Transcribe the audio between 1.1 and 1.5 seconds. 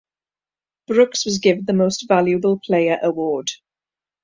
was